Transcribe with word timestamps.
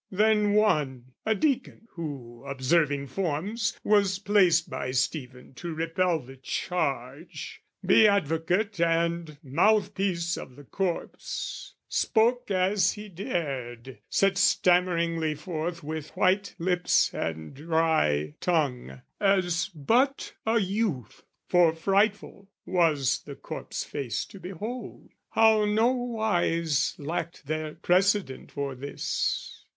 "Then 0.09 0.53
one 0.53 1.13
(a 1.27 1.35
Deacon 1.35 1.87
who, 1.91 2.43
observing 2.47 3.05
forms, 3.05 3.77
"Was 3.83 4.17
placed 4.17 4.67
by 4.67 4.89
Stephen 4.89 5.53
to 5.53 5.75
repel 5.75 6.17
the 6.19 6.37
charge, 6.37 7.61
"Be 7.85 8.07
advocate 8.07 8.79
and 8.81 9.37
mouthpiece 9.43 10.37
of 10.37 10.55
the 10.55 10.63
corpse) 10.63 11.75
"Spoke 11.87 12.49
as 12.49 12.93
he 12.93 13.09
dared, 13.09 13.99
set 14.09 14.39
stammeringly 14.39 15.35
forth 15.35 15.83
"With 15.83 16.17
white 16.17 16.55
lips 16.57 17.13
and 17.13 17.53
dry 17.53 18.33
tongue, 18.41 19.03
as 19.19 19.67
but 19.69 20.33
a 20.47 20.57
youth, 20.57 21.21
"For 21.47 21.75
frightful 21.75 22.49
was 22.65 23.21
the 23.21 23.35
corpse 23.35 23.83
face 23.83 24.25
to 24.25 24.39
behold, 24.39 25.11
"How 25.29 25.65
nowise 25.65 26.95
lacked 26.97 27.45
there 27.45 27.75
precedent 27.75 28.51
for 28.51 28.73
this. 28.73 29.59